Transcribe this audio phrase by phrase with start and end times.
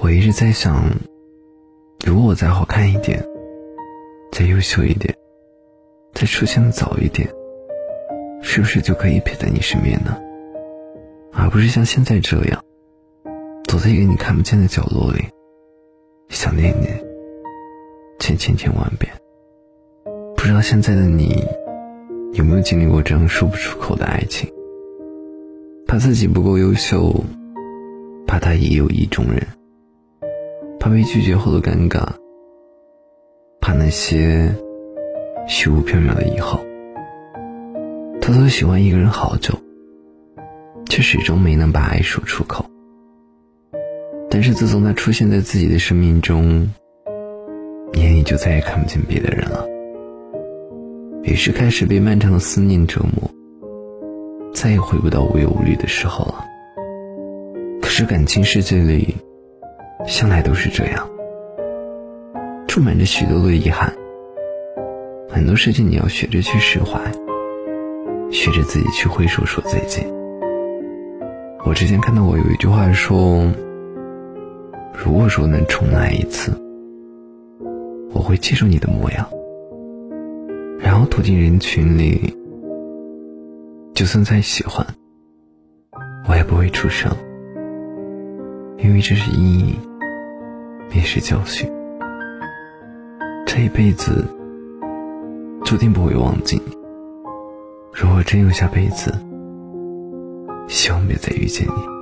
[0.00, 0.88] 我一直在想，
[2.06, 3.20] 如果我再好看一点，
[4.30, 5.12] 再优秀一点，
[6.14, 7.28] 再出现的早一点，
[8.40, 10.16] 是不是就可以陪在你身边呢？
[11.32, 12.64] 而不是像现在这样，
[13.64, 15.24] 躲在一个你看不见的角落里，
[16.28, 16.86] 想念你
[18.20, 19.12] 千千千万遍。
[20.36, 21.44] 不知道现在的你，
[22.34, 24.48] 有没有经历过这样说不出口的爱情？
[25.88, 27.12] 怕自己不够优秀，
[28.28, 29.44] 怕他也有意中人，
[30.88, 32.02] 怕被拒绝后的尴尬，
[33.60, 34.50] 怕那些
[35.46, 36.58] 虚无缥缈的以后。
[38.22, 39.52] 偷偷喜欢一个人好久，
[40.86, 42.64] 却始终没能把爱说出口。
[44.30, 46.66] 但是自从他出现在自己的生命中，
[47.92, 49.66] 眼里就再也看不见别的人了。
[51.22, 53.30] 于是开始被漫长的思念折磨。
[54.54, 56.46] 再也回不到无忧无虑的时候了。
[57.82, 59.14] 可是感情世界里，
[60.06, 61.08] 向来都是这样，
[62.66, 63.92] 充满着许多的遗憾。
[65.28, 66.98] 很多事情你要学着去释怀，
[68.30, 70.06] 学着自己去挥手说再见。
[71.64, 73.52] 我之前看到过有一句话说
[74.96, 76.52] ：“如果说能重来一次，
[78.12, 79.28] 我会记住你的模样，
[80.80, 82.34] 然后躲进人群里。”
[83.94, 84.86] 就算再喜欢，
[86.28, 87.10] 我也不会出声，
[88.78, 89.74] 因为这是阴影，
[90.88, 91.70] 便是教训。
[93.46, 94.24] 这一辈子
[95.64, 96.76] 注定不会忘记你。
[97.92, 99.12] 如果真有下辈子，
[100.68, 101.97] 希望别再遇见你。